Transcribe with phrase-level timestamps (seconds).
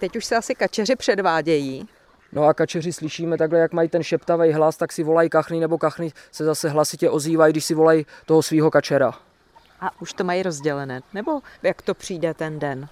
[0.00, 1.88] Teď už se asi kačeři předvádějí.
[2.32, 5.78] No a kačeři slyšíme takhle, jak mají ten šeptavý hlas, tak si volají kachny, nebo
[5.78, 9.12] kachny se zase hlasitě ozývají, když si volají toho svého kačera.
[9.80, 12.88] A už to mají rozdělené, nebo jak to přijde ten den?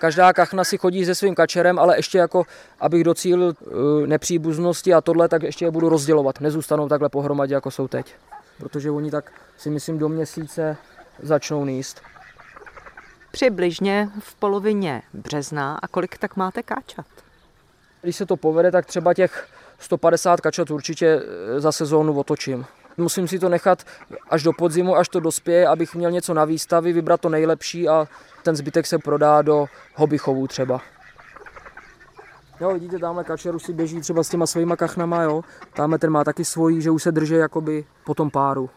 [0.00, 2.44] Každá kachna si chodí se svým kačerem, ale ještě jako,
[2.80, 6.40] abych docílil uh, nepříbuznosti a tohle, tak ještě je budu rozdělovat.
[6.40, 8.14] Nezůstanou takhle pohromadě, jako jsou teď.
[8.58, 10.76] Protože oni tak si myslím do měsíce
[11.22, 12.02] začnou níst.
[13.30, 15.78] Přibližně v polovině března.
[15.82, 17.06] A kolik tak máte káčat?
[18.02, 19.48] Když se to povede, tak třeba těch
[19.78, 22.66] 150 kačat určitě eh, za sezónu otočím.
[22.96, 23.84] Musím si to nechat
[24.30, 28.08] až do podzimu, až to dospěje, abych měl něco na výstavy, vybrat to nejlepší a
[28.42, 30.80] ten zbytek se prodá do hobbychovů třeba.
[32.60, 35.42] Jo, vidíte, tamhle kačer už si běží třeba s těma svýma kachnama, jo.
[35.74, 38.70] Tamhle ten má taky svojí, že už se drží jakoby po tom páru.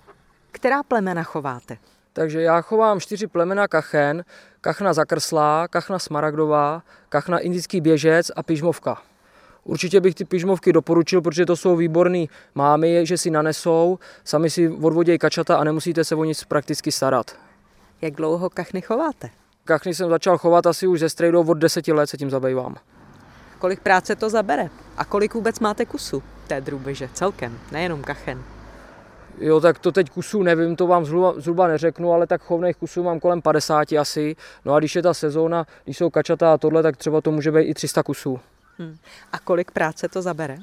[0.52, 1.78] Která plemena chováte?
[2.14, 4.26] Takže já chovám čtyři plemena kachen,
[4.62, 9.02] kachna zakrslá, kachna smaragdová, kachna indický běžec a pižmovka.
[9.64, 14.70] Určitě bych ty pižmovky doporučil, protože to jsou výborný mámy, že si nanesou, sami si
[14.70, 17.36] odvodějí kačata a nemusíte se o nic prakticky starat.
[18.02, 19.30] Jak dlouho kachny chováte?
[19.66, 22.76] Kachny jsem začal chovat asi už ze strejdou od deseti let se tím zabývám.
[23.60, 24.70] Kolik práce to zabere?
[24.98, 28.44] A kolik vůbec máte kusů té drůbeže celkem, nejenom kachen?
[29.38, 33.04] Jo, tak to teď kusů nevím, to vám zhruba, zhruba neřeknu, ale tak chovných kusů
[33.04, 34.36] mám kolem 50 asi.
[34.66, 37.52] No a když je ta sezóna, když jsou kačata a tohle, tak třeba to může
[37.52, 38.40] být i 300 kusů.
[38.78, 38.98] Hmm.
[39.32, 40.58] A kolik práce to zabere?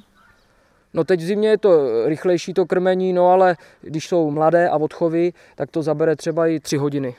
[0.95, 4.77] No teď v zimě je to rychlejší to krmení, no ale když jsou mladé a
[4.77, 7.15] odchovy, tak to zabere třeba i tři hodiny.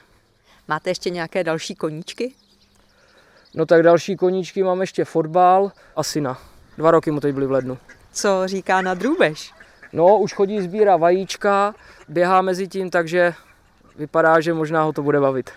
[0.67, 2.33] Máte ještě nějaké další koníčky?
[3.55, 6.41] No tak další koníčky mám ještě fotbal a syna.
[6.77, 7.77] Dva roky mu teď byli v lednu.
[8.11, 9.53] Co říká na drůbež?
[9.93, 11.75] No, už chodí sbírá vajíčka,
[12.07, 13.33] běhá mezi tím, takže
[13.95, 15.49] vypadá, že možná ho to bude bavit.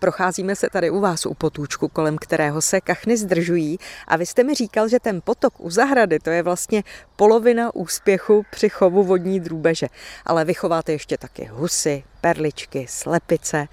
[0.00, 4.44] Procházíme se tady u vás u potůčku, kolem kterého se kachny zdržují a vy jste
[4.44, 6.82] mi říkal, že ten potok u zahrady to je vlastně
[7.16, 9.86] polovina úspěchu při chovu vodní drůbeže.
[10.26, 13.68] Ale vychováte ještě taky husy, perličky, slepice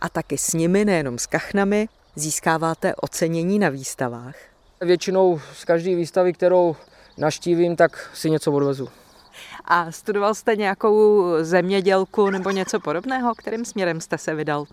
[0.00, 4.34] a taky s nimi, nejenom s kachnami, získáváte ocenění na výstavách.
[4.80, 6.76] Většinou z každé výstavy, kterou
[7.18, 8.88] naštívím, tak si něco odvezu.
[9.64, 13.34] A studoval jste nějakou zemědělku nebo něco podobného?
[13.34, 14.66] Kterým směrem jste se vydal?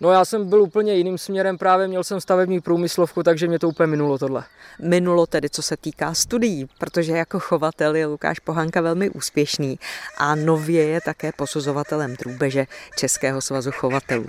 [0.00, 3.68] No já jsem byl úplně jiným směrem, právě měl jsem stavební průmyslovku, takže mě to
[3.68, 4.44] úplně minulo tohle.
[4.82, 9.78] Minulo tedy, co se týká studií, protože jako chovatel je Lukáš Pohanka velmi úspěšný
[10.18, 12.66] a nově je také posuzovatelem drůbeže
[12.96, 14.26] Českého svazu chovatelů.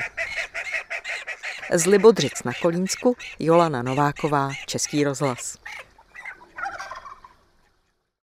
[1.74, 5.58] Z Libodřic na Kolínsku Jolana Nováková, Český rozhlas.